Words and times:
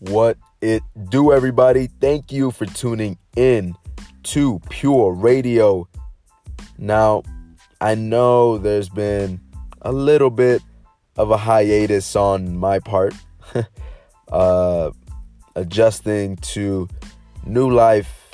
What 0.00 0.36
it 0.60 0.82
do, 1.08 1.32
everybody? 1.32 1.86
Thank 1.98 2.30
you 2.30 2.50
for 2.50 2.66
tuning 2.66 3.16
in 3.34 3.74
to 4.24 4.60
Pure 4.68 5.14
Radio. 5.14 5.88
Now, 6.76 7.22
I 7.80 7.94
know 7.94 8.58
there's 8.58 8.90
been 8.90 9.40
a 9.80 9.90
little 9.90 10.28
bit 10.28 10.60
of 11.16 11.30
a 11.30 11.38
hiatus 11.38 12.14
on 12.14 12.58
my 12.58 12.78
part, 12.78 13.14
uh, 14.32 14.90
adjusting 15.54 16.36
to 16.36 16.88
new 17.46 17.70
life, 17.70 18.30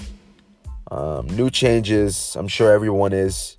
um, 0.91 1.27
new 1.27 1.51
changes. 1.51 2.37
I'm 2.37 2.49
sure 2.49 2.73
everyone 2.73 3.13
is, 3.13 3.57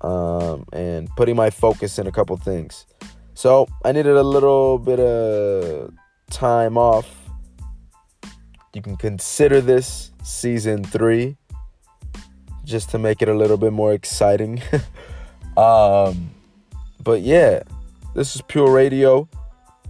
um, 0.00 0.64
and 0.72 1.08
putting 1.16 1.36
my 1.36 1.50
focus 1.50 1.98
in 1.98 2.06
a 2.06 2.12
couple 2.12 2.36
things. 2.36 2.86
So 3.34 3.68
I 3.84 3.92
needed 3.92 4.16
a 4.16 4.22
little 4.22 4.78
bit 4.78 5.00
of 5.00 5.92
time 6.30 6.78
off. 6.78 7.08
You 8.74 8.82
can 8.82 8.96
consider 8.96 9.60
this 9.60 10.12
season 10.22 10.84
three 10.84 11.36
just 12.64 12.90
to 12.90 12.98
make 12.98 13.22
it 13.22 13.28
a 13.28 13.34
little 13.34 13.56
bit 13.56 13.72
more 13.72 13.92
exciting. 13.92 14.62
um, 15.56 16.30
but 17.02 17.22
yeah, 17.22 17.62
this 18.14 18.36
is 18.36 18.42
Pure 18.42 18.70
Radio 18.72 19.28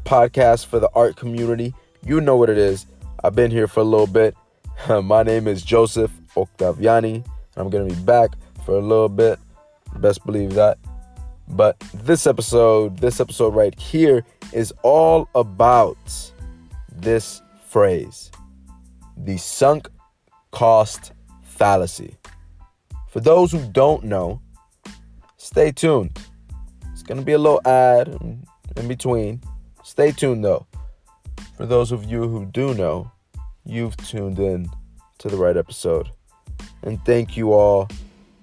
podcast 0.09 0.65
for 0.65 0.81
the 0.81 0.89
art 0.95 1.17
community. 1.17 1.75
You 2.03 2.23
know 2.23 2.35
what 2.35 2.49
it 2.49 2.57
is. 2.57 2.87
I've 3.23 3.35
been 3.35 3.51
here 3.51 3.69
for 3.69 3.81
a 3.81 3.85
little 3.85 4.07
bit. 4.07 4.35
My 5.05 5.23
name 5.23 5.47
is 5.47 5.63
Joseph 5.63 6.11
Octaviani. 6.35 7.27
I'm 7.57 7.69
going 7.69 7.87
to 7.87 7.95
be 7.95 8.03
back 8.05 8.31
for 8.65 8.77
a 8.77 8.81
little 8.81 9.11
bit. 9.11 9.39
Best 9.97 10.25
believe 10.25 10.55
that. 10.55 10.79
But 11.47 11.79
this 11.93 12.27
episode, 12.27 12.97
this 12.97 13.21
episode 13.21 13.55
right 13.55 13.79
here 13.79 14.25
is 14.55 14.73
all 14.83 15.29
about 15.35 15.99
this 16.91 17.43
phrase 17.67 18.31
the 19.19 19.37
sunk 19.37 19.91
cost 20.53 21.13
fallacy. 21.43 22.17
For 23.09 23.21
those 23.21 23.53
who 23.53 23.63
don't 23.73 24.05
know, 24.05 24.41
stay 25.37 25.71
tuned. 25.71 26.19
It's 26.93 27.03
going 27.03 27.19
to 27.19 27.25
be 27.27 27.33
a 27.33 27.39
little 27.39 27.61
ad 27.67 28.09
in 28.09 28.89
between. 28.89 29.43
Stay 29.99 30.13
tuned 30.13 30.45
though. 30.45 30.65
For 31.57 31.67
those 31.67 31.91
of 31.91 32.05
you 32.05 32.29
who 32.29 32.47
do 32.47 32.73
know, 32.73 33.11
you've 33.65 33.97
tuned 33.97 34.39
in 34.39 34.69
to 35.19 35.27
the 35.27 35.37
right 35.37 35.57
episode. 35.57 36.09
And 36.85 37.05
thank 37.05 37.37
you 37.37 37.53
all 37.53 37.89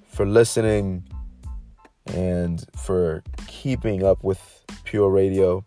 for 0.09 0.26
listening 0.26 1.08
and 2.08 2.66
for 2.76 3.23
keeping 3.48 4.03
up 4.03 4.22
with 4.22 4.66
Pure 4.83 5.09
Radio, 5.11 5.64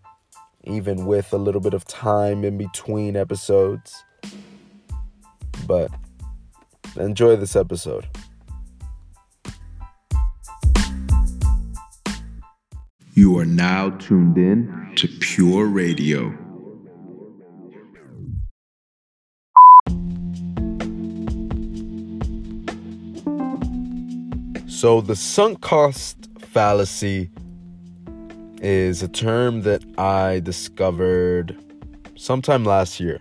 even 0.64 1.06
with 1.06 1.32
a 1.32 1.38
little 1.38 1.62
bit 1.62 1.72
of 1.72 1.86
time 1.86 2.44
in 2.44 2.58
between 2.58 3.16
episodes. 3.16 4.04
But 5.66 5.90
enjoy 6.96 7.36
this 7.36 7.56
episode. 7.56 8.06
You 13.18 13.36
are 13.38 13.44
now 13.44 13.90
tuned 13.90 14.38
in 14.38 14.92
to 14.94 15.08
Pure 15.08 15.66
Radio. 15.66 16.32
So, 24.68 25.00
the 25.00 25.16
sunk 25.16 25.62
cost 25.62 26.28
fallacy 26.38 27.28
is 28.62 29.02
a 29.02 29.08
term 29.08 29.62
that 29.62 29.82
I 29.98 30.38
discovered 30.38 31.60
sometime 32.14 32.64
last 32.64 33.00
year. 33.00 33.18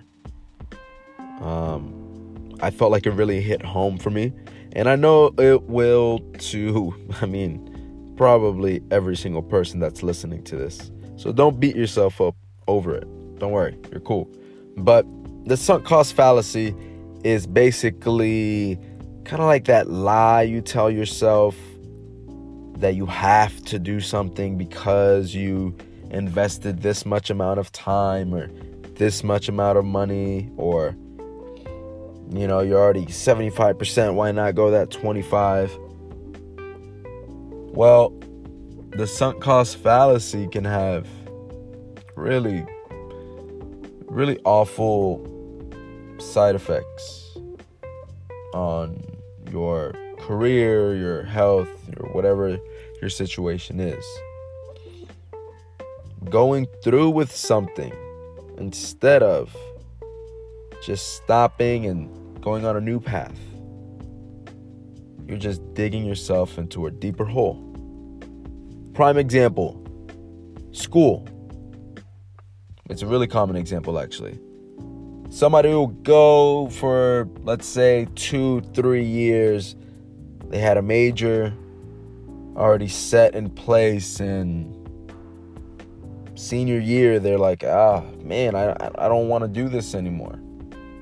Um, 1.41 2.55
I 2.61 2.69
felt 2.69 2.91
like 2.91 3.07
it 3.07 3.13
really 3.13 3.41
hit 3.41 3.63
home 3.65 3.97
for 3.97 4.11
me, 4.11 4.31
and 4.73 4.87
I 4.89 4.95
know 4.95 5.33
it 5.39 5.63
will 5.63 6.19
too. 6.37 6.93
I 7.19 7.25
mean, 7.25 7.73
probably 8.17 8.81
every 8.91 9.15
single 9.15 9.43
person 9.43 9.79
that's 9.79 10.03
listening 10.03 10.43
to 10.45 10.55
this. 10.55 10.91
So, 11.15 11.31
don't 11.31 11.59
beat 11.59 11.75
yourself 11.75 12.19
up 12.19 12.35
over 12.67 12.95
it. 12.95 13.07
Don't 13.39 13.51
worry, 13.51 13.77
you're 13.91 14.01
cool. 14.01 14.29
But 14.77 15.05
the 15.45 15.55
sunk 15.55 15.85
cost 15.85 16.13
fallacy 16.13 16.75
is 17.23 17.47
basically 17.47 18.77
kind 19.23 19.41
of 19.41 19.47
like 19.47 19.65
that 19.65 19.89
lie 19.89 20.41
you 20.41 20.61
tell 20.61 20.89
yourself 20.89 21.55
that 22.77 22.95
you 22.95 23.05
have 23.05 23.63
to 23.65 23.79
do 23.79 23.99
something 23.99 24.57
because 24.57 25.33
you 25.33 25.75
invested 26.11 26.81
this 26.81 27.05
much 27.05 27.29
amount 27.29 27.59
of 27.59 27.71
time 27.71 28.33
or 28.33 28.47
this 28.95 29.23
much 29.23 29.49
amount 29.49 29.77
of 29.77 29.83
money 29.83 30.49
or 30.57 30.95
you 32.31 32.47
know 32.47 32.61
you're 32.61 32.79
already 32.79 33.05
75% 33.05 34.13
why 34.13 34.31
not 34.31 34.55
go 34.55 34.71
that 34.71 34.91
25 34.91 35.77
well 37.77 38.09
the 38.97 39.05
sunk 39.05 39.41
cost 39.41 39.77
fallacy 39.77 40.47
can 40.47 40.65
have 40.65 41.07
really 42.15 42.65
really 44.07 44.39
awful 44.45 45.21
side 46.19 46.55
effects 46.55 47.37
on 48.53 49.03
your 49.51 49.93
career, 50.19 50.95
your 50.95 51.23
health, 51.23 51.69
or 51.97 52.09
whatever 52.09 52.57
your 53.01 53.09
situation 53.09 53.79
is. 53.79 54.03
Going 56.29 56.67
through 56.83 57.11
with 57.11 57.31
something 57.31 57.93
instead 58.57 59.23
of 59.23 59.55
just 60.83 61.15
stopping 61.17 61.85
and 61.85 62.41
going 62.41 62.65
on 62.65 62.75
a 62.75 62.81
new 62.81 62.99
path. 62.99 63.37
You're 65.27 65.37
just 65.37 65.61
digging 65.73 66.05
yourself 66.05 66.57
into 66.57 66.87
a 66.87 66.91
deeper 66.91 67.25
hole. 67.25 67.66
Prime 68.97 69.19
example 69.19 69.79
school. 70.71 71.23
It's 72.89 73.03
a 73.03 73.05
really 73.05 73.27
common 73.27 73.55
example, 73.55 73.99
actually. 73.99 74.39
Somebody 75.29 75.69
will 75.69 75.85
go 75.85 76.67
for 76.69 77.29
let's 77.43 77.67
say 77.67 78.07
two 78.15 78.61
three 78.73 79.03
years 79.03 79.75
they 80.49 80.57
had 80.57 80.77
a 80.77 80.81
major 80.81 81.53
already 82.55 82.87
set 82.87 83.35
in 83.35 83.51
place 83.51 84.19
and 84.19 84.73
senior 86.33 86.79
year 86.79 87.19
they're 87.19 87.37
like 87.37 87.63
ah 87.63 88.01
man 88.23 88.55
i, 88.55 88.71
I 88.97 89.07
don't 89.07 89.27
want 89.27 89.43
to 89.43 89.47
do 89.47 89.69
this 89.69 89.93
anymore. 89.93 90.39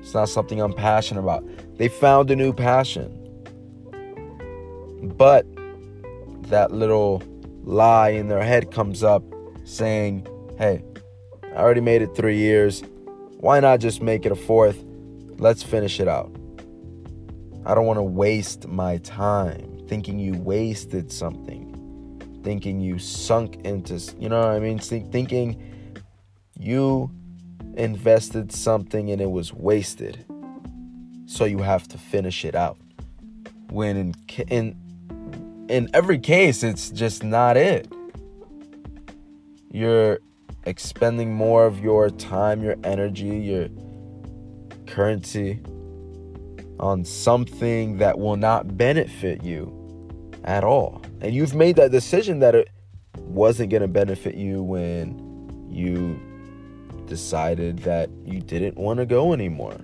It's 0.00 0.12
not 0.12 0.28
something 0.28 0.60
i'm 0.60 0.74
passionate 0.74 1.22
about. 1.22 1.46
They 1.78 1.88
found 1.88 2.30
a 2.30 2.36
new 2.36 2.52
passion. 2.52 3.08
But 5.16 5.46
that 6.50 6.72
little 6.72 7.22
lie 7.66 8.08
in 8.08 8.28
their 8.28 8.42
head 8.42 8.70
comes 8.70 9.02
up 9.02 9.22
saying 9.64 10.26
hey 10.58 10.82
i 11.44 11.56
already 11.58 11.82
made 11.82 12.00
it 12.00 12.16
three 12.16 12.38
years 12.38 12.82
why 13.38 13.60
not 13.60 13.80
just 13.80 14.02
make 14.02 14.24
it 14.24 14.32
a 14.32 14.36
fourth? 14.36 14.82
Let's 15.38 15.62
finish 15.62 16.00
it 16.00 16.08
out. 16.08 16.34
I 17.66 17.74
don't 17.74 17.84
want 17.84 17.98
to 17.98 18.02
waste 18.02 18.66
my 18.66 18.96
time 18.98 19.86
thinking 19.88 20.18
you 20.18 20.34
wasted 20.34 21.12
something, 21.12 22.40
thinking 22.42 22.80
you 22.80 22.98
sunk 22.98 23.56
into, 23.64 24.00
you 24.18 24.28
know 24.28 24.40
what 24.40 24.48
I 24.48 24.58
mean? 24.58 24.78
Thinking 24.78 25.62
you 26.58 27.10
invested 27.74 28.52
something 28.52 29.10
and 29.10 29.20
it 29.20 29.30
was 29.30 29.52
wasted. 29.52 30.24
So 31.26 31.44
you 31.44 31.58
have 31.58 31.86
to 31.88 31.98
finish 31.98 32.44
it 32.44 32.54
out. 32.54 32.78
When 33.68 33.96
in 33.96 34.14
in 34.48 34.76
in 35.68 35.88
every 35.94 36.18
case 36.18 36.62
it's 36.62 36.90
just 36.90 37.24
not 37.24 37.56
it. 37.56 37.90
You're 39.70 40.20
expending 40.64 41.34
more 41.34 41.66
of 41.66 41.80
your 41.80 42.10
time, 42.10 42.62
your 42.62 42.76
energy, 42.84 43.38
your 43.38 43.68
currency 44.86 45.60
on 46.78 47.04
something 47.04 47.98
that 47.98 48.18
will 48.18 48.36
not 48.36 48.76
benefit 48.76 49.42
you 49.42 49.72
at 50.44 50.64
all. 50.64 51.02
And 51.20 51.34
you've 51.34 51.54
made 51.54 51.76
that 51.76 51.90
decision 51.90 52.40
that 52.40 52.54
it 52.54 52.68
wasn't 53.20 53.70
going 53.70 53.82
to 53.82 53.88
benefit 53.88 54.34
you 54.34 54.62
when 54.62 55.22
you 55.70 56.20
decided 57.06 57.80
that 57.80 58.10
you 58.24 58.40
didn't 58.40 58.76
want 58.76 58.98
to 58.98 59.06
go 59.06 59.32
anymore. 59.32 59.78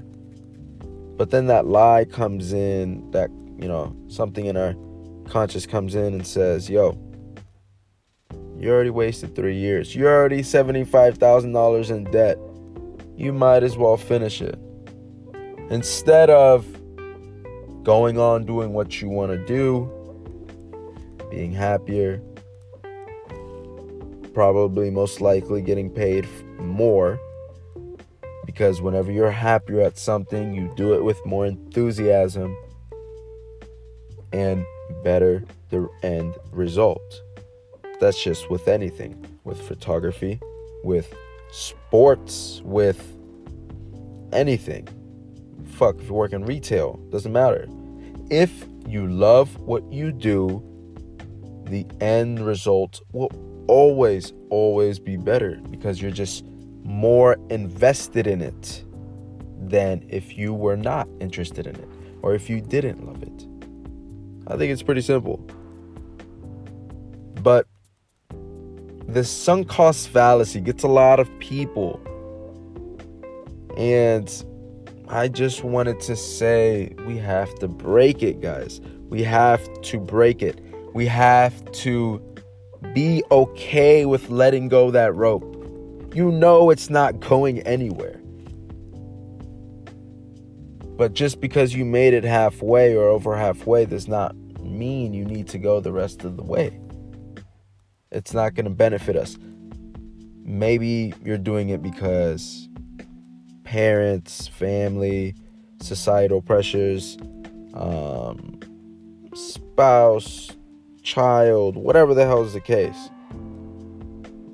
But 1.16 1.30
then 1.30 1.46
that 1.46 1.66
lie 1.66 2.04
comes 2.04 2.52
in, 2.52 3.10
that, 3.12 3.30
you 3.58 3.68
know, 3.68 3.94
something 4.08 4.46
in 4.46 4.56
our 4.56 4.74
conscious 5.28 5.66
comes 5.66 5.94
in 5.94 6.14
and 6.14 6.26
says, 6.26 6.68
yo, 6.68 6.98
you 8.58 8.70
already 8.70 8.90
wasted 8.90 9.34
three 9.34 9.56
years. 9.56 9.96
You're 9.96 10.14
already 10.14 10.42
$75,000 10.42 11.90
in 11.90 12.04
debt. 12.04 12.38
you 13.16 13.32
might 13.32 13.62
as 13.62 13.76
well 13.76 13.96
finish 13.96 14.40
it. 14.40 14.58
Instead 15.70 16.30
of 16.30 16.66
going 17.82 18.18
on 18.18 18.44
doing 18.44 18.72
what 18.72 19.00
you 19.00 19.08
want 19.08 19.32
to 19.32 19.38
do, 19.46 19.90
being 21.30 21.52
happier, 21.52 22.20
probably 24.32 24.90
most 24.90 25.20
likely 25.20 25.62
getting 25.62 25.90
paid 25.90 26.26
more. 26.58 27.18
Because 28.46 28.80
whenever 28.82 29.10
you're 29.10 29.30
happier 29.30 29.80
at 29.80 29.98
something, 29.98 30.54
you 30.54 30.72
do 30.76 30.94
it 30.94 31.04
with 31.04 31.24
more 31.24 31.46
enthusiasm 31.46 32.56
and 34.32 34.64
better 35.02 35.44
the 35.70 35.88
end 36.02 36.36
result. 36.50 37.22
That's 38.00 38.22
just 38.22 38.50
with 38.50 38.68
anything, 38.68 39.24
with 39.44 39.60
photography, 39.60 40.40
with 40.84 41.14
sports, 41.50 42.60
with 42.64 43.16
anything. 44.32 44.88
Fuck, 45.66 46.00
if 46.00 46.08
you 46.08 46.14
work 46.14 46.32
in 46.32 46.44
retail, 46.44 46.94
doesn't 47.10 47.32
matter. 47.32 47.68
If 48.30 48.66
you 48.86 49.06
love 49.06 49.56
what 49.60 49.90
you 49.92 50.12
do, 50.12 50.62
the 51.64 51.86
end 52.00 52.44
result 52.44 53.00
will 53.12 53.30
always, 53.68 54.32
always 54.50 54.98
be 54.98 55.16
better 55.16 55.56
because 55.70 56.02
you're 56.02 56.10
just 56.10 56.44
more 56.82 57.36
invested 57.50 58.26
in 58.26 58.42
it 58.42 58.84
than 59.58 60.04
if 60.08 60.36
you 60.36 60.52
were 60.52 60.76
not 60.76 61.08
interested 61.20 61.66
in 61.66 61.76
it 61.76 61.88
or 62.22 62.34
if 62.34 62.50
you 62.50 62.60
didn't 62.60 63.06
love 63.06 63.22
it. 63.22 63.46
I 64.46 64.56
think 64.56 64.72
it's 64.72 64.82
pretty 64.82 65.00
simple. 65.00 65.38
But 67.42 67.66
the 69.08 69.24
sunk 69.24 69.68
cost 69.68 70.08
fallacy 70.08 70.60
gets 70.60 70.82
a 70.84 70.88
lot 70.88 71.20
of 71.20 71.28
people. 71.38 72.00
And 73.76 74.30
I 75.08 75.28
just 75.28 75.64
wanted 75.64 76.00
to 76.00 76.16
say 76.16 76.94
we 77.06 77.18
have 77.18 77.54
to 77.56 77.68
break 77.68 78.22
it, 78.22 78.40
guys. 78.40 78.80
We 79.08 79.22
have 79.22 79.60
to 79.82 79.98
break 79.98 80.40
it. 80.42 80.60
We 80.94 81.06
have 81.06 81.70
to 81.72 82.22
be 82.94 83.22
okay 83.30 84.06
with 84.06 84.30
letting 84.30 84.68
go 84.68 84.90
that 84.90 85.14
rope. 85.14 85.48
You 86.14 86.30
know 86.30 86.70
it's 86.70 86.90
not 86.90 87.20
going 87.20 87.60
anywhere. 87.60 88.21
But 90.96 91.14
just 91.14 91.40
because 91.40 91.74
you 91.74 91.84
made 91.84 92.14
it 92.14 92.24
halfway 92.24 92.94
or 92.94 93.08
over 93.08 93.36
halfway 93.36 93.86
does 93.86 94.08
not 94.08 94.36
mean 94.60 95.14
you 95.14 95.24
need 95.24 95.48
to 95.48 95.58
go 95.58 95.80
the 95.80 95.92
rest 95.92 96.24
of 96.24 96.36
the 96.36 96.42
way. 96.42 96.78
It's 98.10 98.34
not 98.34 98.54
going 98.54 98.64
to 98.64 98.70
benefit 98.70 99.16
us. 99.16 99.38
Maybe 100.44 101.14
you're 101.24 101.38
doing 101.38 101.70
it 101.70 101.82
because 101.82 102.68
parents, 103.64 104.48
family, 104.48 105.34
societal 105.80 106.42
pressures, 106.42 107.16
um, 107.74 108.60
spouse, 109.34 110.50
child, 111.02 111.76
whatever 111.76 112.12
the 112.12 112.26
hell 112.26 112.42
is 112.42 112.52
the 112.52 112.60
case. 112.60 113.08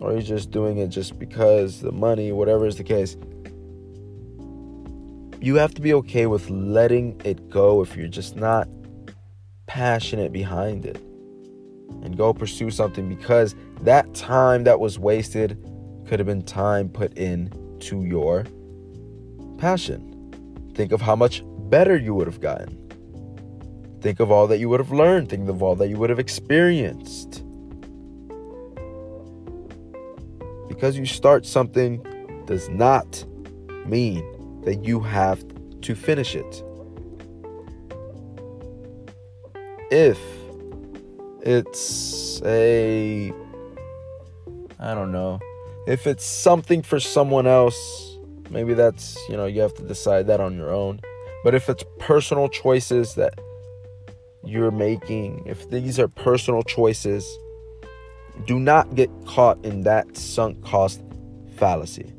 Or 0.00 0.12
you're 0.12 0.22
just 0.22 0.50
doing 0.52 0.78
it 0.78 0.88
just 0.88 1.18
because 1.18 1.80
the 1.80 1.90
money, 1.90 2.30
whatever 2.30 2.66
is 2.66 2.76
the 2.76 2.84
case. 2.84 3.16
You 5.40 5.54
have 5.54 5.72
to 5.74 5.80
be 5.80 5.94
okay 5.94 6.26
with 6.26 6.50
letting 6.50 7.20
it 7.24 7.48
go 7.48 7.80
if 7.80 7.96
you're 7.96 8.08
just 8.08 8.34
not 8.34 8.68
passionate 9.66 10.32
behind 10.32 10.84
it. 10.84 10.96
And 12.02 12.16
go 12.16 12.34
pursue 12.34 12.72
something 12.72 13.08
because 13.08 13.54
that 13.82 14.12
time 14.14 14.64
that 14.64 14.80
was 14.80 14.98
wasted 14.98 15.56
could 16.06 16.18
have 16.18 16.26
been 16.26 16.42
time 16.42 16.88
put 16.88 17.16
in 17.16 17.52
to 17.80 18.02
your 18.04 18.46
passion. 19.58 20.72
Think 20.74 20.90
of 20.90 21.00
how 21.00 21.14
much 21.14 21.44
better 21.70 21.96
you 21.96 22.14
would 22.14 22.26
have 22.26 22.40
gotten. 22.40 22.76
Think 24.00 24.18
of 24.18 24.32
all 24.32 24.48
that 24.48 24.58
you 24.58 24.68
would 24.68 24.80
have 24.80 24.92
learned. 24.92 25.28
Think 25.28 25.48
of 25.48 25.62
all 25.62 25.76
that 25.76 25.88
you 25.88 25.98
would 25.98 26.10
have 26.10 26.18
experienced. 26.18 27.44
Because 30.68 30.98
you 30.98 31.06
start 31.06 31.46
something 31.46 32.02
does 32.46 32.68
not 32.68 33.24
mean 33.86 34.24
that 34.68 34.84
you 34.84 35.00
have 35.00 35.42
to 35.80 35.94
finish 35.94 36.36
it. 36.36 36.62
If 39.90 40.18
it's 41.40 42.42
a, 42.44 43.32
I 44.78 44.92
don't 44.92 45.10
know, 45.10 45.40
if 45.86 46.06
it's 46.06 46.26
something 46.26 46.82
for 46.82 47.00
someone 47.00 47.46
else, 47.46 48.18
maybe 48.50 48.74
that's, 48.74 49.16
you 49.30 49.38
know, 49.38 49.46
you 49.46 49.62
have 49.62 49.72
to 49.76 49.82
decide 49.82 50.26
that 50.26 50.38
on 50.38 50.54
your 50.54 50.70
own. 50.70 51.00
But 51.44 51.54
if 51.54 51.70
it's 51.70 51.84
personal 51.98 52.50
choices 52.50 53.14
that 53.14 53.40
you're 54.44 54.70
making, 54.70 55.44
if 55.46 55.70
these 55.70 55.98
are 55.98 56.08
personal 56.08 56.62
choices, 56.62 57.26
do 58.44 58.60
not 58.60 58.94
get 58.94 59.08
caught 59.24 59.64
in 59.64 59.84
that 59.84 60.14
sunk 60.14 60.62
cost 60.62 61.02
fallacy. 61.56 62.12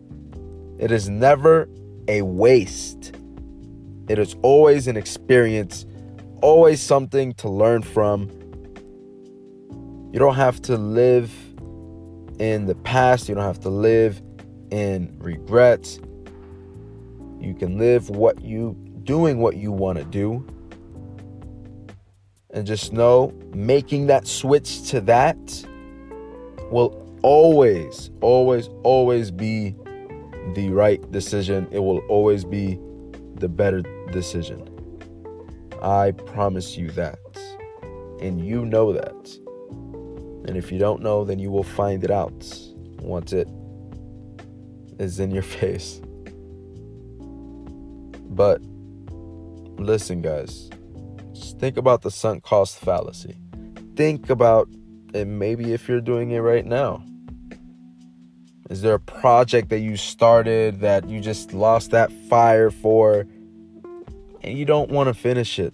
It 0.79 0.91
is 0.91 1.09
never 1.09 1.69
a 2.09 2.23
waste, 2.23 3.13
it 4.09 4.17
is 4.17 4.35
always 4.41 4.87
an 4.87 4.97
experience, 4.97 5.85
always 6.41 6.81
something 6.81 7.33
to 7.35 7.47
learn 7.47 7.83
from. 7.83 8.27
You 10.11 10.17
don't 10.17 10.35
have 10.35 10.59
to 10.63 10.75
live 10.75 11.31
in 12.39 12.65
the 12.65 12.73
past, 12.83 13.29
you 13.29 13.35
don't 13.35 13.43
have 13.43 13.59
to 13.59 13.69
live 13.69 14.21
in 14.71 15.15
regrets. 15.19 15.99
You 17.39 17.53
can 17.53 17.77
live 17.77 18.09
what 18.09 18.41
you 18.41 18.75
doing 19.03 19.37
what 19.37 19.55
you 19.55 19.71
want 19.71 19.99
to 19.99 20.03
do 20.03 20.45
and 22.51 22.65
just 22.65 22.91
know 22.91 23.31
making 23.53 24.07
that 24.07 24.27
switch 24.27 24.89
to 24.89 25.01
that 25.01 25.37
will 26.71 27.19
always, 27.21 28.09
always, 28.21 28.67
always 28.83 29.29
be 29.29 29.75
the 30.53 30.69
right 30.69 30.99
decision. 31.11 31.67
It 31.71 31.79
will 31.79 31.99
always 32.09 32.45
be 32.45 32.79
the 33.35 33.49
better 33.49 33.81
decision. 34.11 34.67
I 35.81 36.11
promise 36.11 36.77
you 36.77 36.89
that. 36.91 37.19
And 38.21 38.45
you 38.45 38.65
know 38.65 38.91
that. 38.93 39.37
And 40.47 40.57
if 40.57 40.71
you 40.71 40.79
don't 40.79 41.01
know, 41.01 41.23
then 41.23 41.39
you 41.39 41.51
will 41.51 41.63
find 41.63 42.03
it 42.03 42.11
out 42.11 42.45
once 43.01 43.33
it 43.33 43.47
is 44.99 45.19
in 45.19 45.31
your 45.31 45.43
face. 45.59 46.01
But 48.29 48.61
listen, 49.77 50.21
guys 50.21 50.69
just 51.39 51.59
think 51.59 51.77
about 51.77 52.01
the 52.01 52.11
sunk 52.11 52.43
cost 52.43 52.79
fallacy. 52.79 53.37
Think 53.95 54.29
about 54.29 54.67
it 55.13 55.25
maybe 55.25 55.73
if 55.73 55.87
you're 55.87 56.01
doing 56.01 56.31
it 56.31 56.39
right 56.39 56.65
now. 56.65 57.03
Is 58.69 58.81
there 58.81 58.93
a 58.93 58.99
project 58.99 59.69
that 59.69 59.79
you 59.79 59.97
started 59.97 60.81
that 60.81 61.09
you 61.09 61.19
just 61.19 61.53
lost 61.53 61.91
that 61.91 62.11
fire 62.29 62.69
for 62.69 63.25
and 64.41 64.57
you 64.57 64.65
don't 64.65 64.91
want 64.91 65.07
to 65.07 65.13
finish 65.13 65.57
it? 65.57 65.73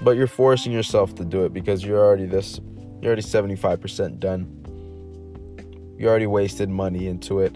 But 0.00 0.16
you're 0.16 0.26
forcing 0.26 0.72
yourself 0.72 1.14
to 1.16 1.24
do 1.24 1.44
it 1.44 1.52
because 1.52 1.84
you're 1.84 2.04
already 2.04 2.26
this 2.26 2.60
you're 3.00 3.10
already 3.12 3.22
75% 3.22 4.18
done. 4.18 5.94
You 5.98 6.08
already 6.08 6.26
wasted 6.26 6.68
money 6.68 7.08
into 7.08 7.40
it. 7.40 7.54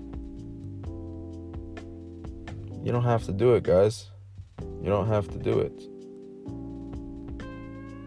You 2.82 2.92
don't 2.92 3.04
have 3.04 3.24
to 3.24 3.32
do 3.32 3.54
it, 3.54 3.62
guys. 3.62 4.06
You 4.82 4.88
don't 4.88 5.08
have 5.08 5.28
to 5.30 5.38
do 5.38 5.60
it. 5.60 5.72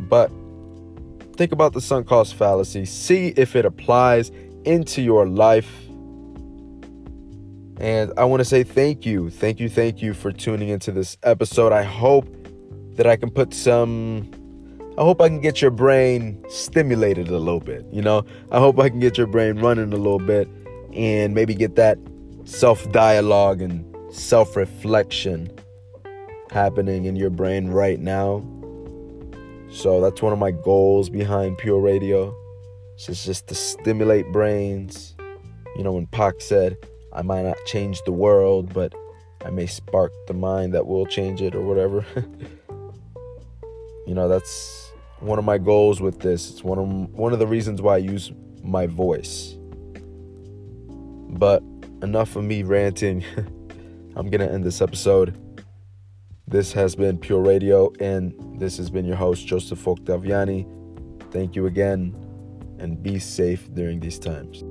But 0.10 0.32
think 1.36 1.52
about 1.52 1.74
the 1.74 1.82
sunk 1.82 2.08
cost 2.08 2.36
fallacy, 2.36 2.86
see 2.86 3.30
if 3.36 3.56
it 3.56 3.66
applies 3.66 4.32
into 4.64 5.02
your 5.02 5.28
life. 5.28 5.72
And 7.84 8.14
I 8.18 8.24
want 8.24 8.40
to 8.40 8.46
say 8.46 8.64
thank 8.64 9.06
you, 9.06 9.30
thank 9.30 9.60
you, 9.60 9.68
thank 9.68 10.02
you 10.02 10.14
for 10.14 10.32
tuning 10.32 10.70
into 10.70 10.92
this 10.92 11.18
episode. 11.24 11.74
I 11.74 11.84
hope 11.84 12.26
that 12.96 13.06
I 13.06 13.18
can 13.18 13.30
put 13.30 13.54
some, 13.54 14.32
I 14.98 15.02
hope 15.02 15.20
I 15.20 15.28
can 15.28 15.42
get 15.42 15.62
your 15.62 15.72
brain 15.72 16.42
stimulated 16.48 17.28
a 17.28 17.38
little 17.38 17.60
bit. 17.60 17.86
You 17.92 18.02
know, 18.02 18.26
I 18.52 18.60
hope 18.60 18.80
I 18.80 18.90
can 18.90 19.00
get 19.00 19.18
your 19.18 19.28
brain 19.28 19.60
running 19.60 19.92
a 19.92 19.98
little 19.98 20.20
bit 20.20 20.48
and 20.94 21.36
maybe 21.36 21.54
get 21.54 21.76
that 21.76 21.98
self 22.46 22.90
dialogue 22.92 23.62
and 23.62 23.86
self 24.16 24.56
reflection 24.56 25.52
happening 26.52 27.06
in 27.06 27.16
your 27.16 27.32
brain 27.32 27.70
right 27.70 28.00
now 28.00 28.44
so 29.74 30.00
that's 30.00 30.22
one 30.22 30.32
of 30.32 30.38
my 30.38 30.52
goals 30.52 31.10
behind 31.10 31.58
Pure 31.58 31.82
Radio. 31.82 32.38
It's 32.96 33.26
just 33.26 33.48
to 33.48 33.56
stimulate 33.56 34.32
brains. 34.32 35.16
You 35.76 35.84
know, 35.84 35.94
when 35.94 36.06
Pac 36.06 36.42
said, 36.42 36.78
I 37.14 37.22
might 37.22 37.44
not 37.44 37.58
change 37.66 38.02
the 38.04 38.12
world, 38.12 38.74
but 38.74 38.94
I 39.46 39.50
may 39.52 39.68
spark 39.68 40.12
the 40.28 40.34
mind 40.34 40.74
that 40.74 40.88
will 40.88 41.06
change 41.06 41.42
it 41.42 41.54
or 41.56 41.62
whatever. 41.62 42.06
you 44.08 44.16
know, 44.16 44.28
that's 44.28 44.92
one 45.20 45.40
of 45.40 45.46
my 45.46 45.58
goals 45.58 46.02
with 46.02 46.20
this. 46.20 46.50
It's 46.50 46.64
one 46.64 46.80
of 46.80 46.88
one 47.14 47.34
of 47.34 47.40
the 47.40 47.48
reasons 47.48 47.82
why 47.82 47.96
I 47.96 47.98
use 47.98 48.32
my 48.64 48.88
voice. 48.88 49.56
But 51.30 51.64
enough 52.02 52.36
of 52.36 52.44
me 52.44 52.64
ranting. 52.64 53.24
I'm 54.16 54.30
going 54.30 54.42
to 54.42 54.52
end 54.52 54.64
this 54.64 54.82
episode. 54.82 55.36
This 56.48 56.74
has 56.74 56.96
been 56.96 57.18
Pure 57.18 57.42
Radio, 57.42 57.92
and 58.00 58.60
this 58.60 58.78
has 58.78 58.90
been 58.90 59.06
your 59.06 59.16
host, 59.16 59.48
Joseph 59.48 59.84
Octaviani. 59.86 60.68
Thank 61.32 61.56
you 61.56 61.66
again, 61.66 62.14
and 62.78 63.02
be 63.02 63.18
safe 63.18 63.74
during 63.74 64.00
these 64.00 64.20
times. 64.20 64.64